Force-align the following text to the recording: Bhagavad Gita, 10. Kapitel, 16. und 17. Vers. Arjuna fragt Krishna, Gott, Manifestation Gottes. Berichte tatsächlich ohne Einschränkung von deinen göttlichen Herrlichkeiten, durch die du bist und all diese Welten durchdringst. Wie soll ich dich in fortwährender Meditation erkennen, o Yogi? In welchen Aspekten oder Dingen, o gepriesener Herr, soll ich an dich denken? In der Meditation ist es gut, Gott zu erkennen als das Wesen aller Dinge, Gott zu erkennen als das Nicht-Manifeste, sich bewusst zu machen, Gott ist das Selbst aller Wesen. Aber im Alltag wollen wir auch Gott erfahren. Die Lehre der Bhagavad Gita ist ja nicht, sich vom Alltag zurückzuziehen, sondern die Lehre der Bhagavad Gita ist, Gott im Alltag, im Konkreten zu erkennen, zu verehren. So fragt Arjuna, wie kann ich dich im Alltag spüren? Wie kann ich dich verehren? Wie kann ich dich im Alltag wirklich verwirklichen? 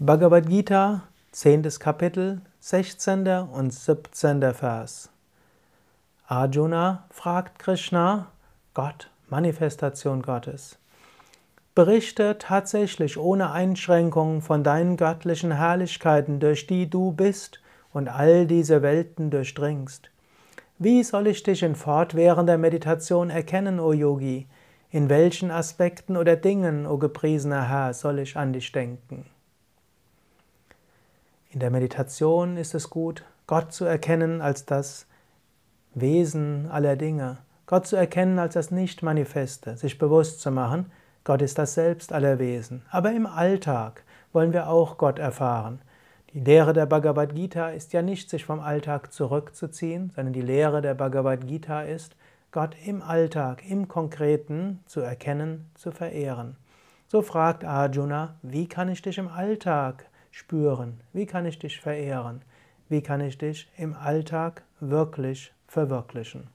Bhagavad 0.00 0.48
Gita, 0.48 1.02
10. 1.32 1.64
Kapitel, 1.80 2.40
16. 2.60 3.26
und 3.52 3.74
17. 3.74 4.54
Vers. 4.54 5.10
Arjuna 6.28 7.02
fragt 7.10 7.58
Krishna, 7.58 8.28
Gott, 8.74 9.10
Manifestation 9.28 10.22
Gottes. 10.22 10.78
Berichte 11.74 12.38
tatsächlich 12.38 13.18
ohne 13.18 13.50
Einschränkung 13.50 14.40
von 14.40 14.62
deinen 14.62 14.96
göttlichen 14.96 15.50
Herrlichkeiten, 15.50 16.38
durch 16.38 16.68
die 16.68 16.88
du 16.88 17.10
bist 17.10 17.60
und 17.92 18.06
all 18.06 18.46
diese 18.46 18.82
Welten 18.82 19.30
durchdringst. 19.30 20.12
Wie 20.78 21.02
soll 21.02 21.26
ich 21.26 21.42
dich 21.42 21.64
in 21.64 21.74
fortwährender 21.74 22.56
Meditation 22.56 23.30
erkennen, 23.30 23.80
o 23.80 23.92
Yogi? 23.92 24.46
In 24.92 25.08
welchen 25.08 25.50
Aspekten 25.50 26.16
oder 26.16 26.36
Dingen, 26.36 26.86
o 26.86 26.98
gepriesener 26.98 27.68
Herr, 27.68 27.94
soll 27.94 28.20
ich 28.20 28.36
an 28.36 28.52
dich 28.52 28.70
denken? 28.70 29.26
In 31.50 31.60
der 31.60 31.70
Meditation 31.70 32.58
ist 32.58 32.74
es 32.74 32.90
gut, 32.90 33.24
Gott 33.46 33.72
zu 33.72 33.86
erkennen 33.86 34.42
als 34.42 34.66
das 34.66 35.06
Wesen 35.94 36.68
aller 36.70 36.94
Dinge, 36.94 37.38
Gott 37.64 37.86
zu 37.86 37.96
erkennen 37.96 38.38
als 38.38 38.52
das 38.52 38.70
Nicht-Manifeste, 38.70 39.78
sich 39.78 39.96
bewusst 39.96 40.42
zu 40.42 40.50
machen, 40.50 40.92
Gott 41.24 41.40
ist 41.40 41.56
das 41.56 41.72
Selbst 41.72 42.12
aller 42.12 42.38
Wesen. 42.38 42.82
Aber 42.90 43.12
im 43.12 43.24
Alltag 43.24 44.04
wollen 44.34 44.52
wir 44.52 44.68
auch 44.68 44.98
Gott 44.98 45.18
erfahren. 45.18 45.80
Die 46.34 46.40
Lehre 46.40 46.74
der 46.74 46.84
Bhagavad 46.84 47.34
Gita 47.34 47.70
ist 47.70 47.94
ja 47.94 48.02
nicht, 48.02 48.28
sich 48.28 48.44
vom 48.44 48.60
Alltag 48.60 49.10
zurückzuziehen, 49.10 50.12
sondern 50.14 50.34
die 50.34 50.42
Lehre 50.42 50.82
der 50.82 50.94
Bhagavad 50.94 51.46
Gita 51.46 51.80
ist, 51.80 52.14
Gott 52.52 52.76
im 52.84 53.00
Alltag, 53.00 53.62
im 53.66 53.88
Konkreten 53.88 54.80
zu 54.84 55.00
erkennen, 55.00 55.70
zu 55.74 55.92
verehren. 55.92 56.56
So 57.06 57.22
fragt 57.22 57.64
Arjuna, 57.64 58.34
wie 58.42 58.68
kann 58.68 58.90
ich 58.90 59.00
dich 59.00 59.16
im 59.16 59.28
Alltag 59.28 60.04
spüren? 60.38 61.00
Wie 61.12 61.26
kann 61.26 61.46
ich 61.46 61.58
dich 61.58 61.80
verehren? 61.80 62.42
Wie 62.88 63.02
kann 63.02 63.20
ich 63.20 63.38
dich 63.38 63.68
im 63.76 63.94
Alltag 63.94 64.62
wirklich 64.78 65.52
verwirklichen? 65.66 66.46